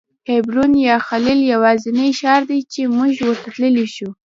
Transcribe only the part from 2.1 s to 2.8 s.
ښار دی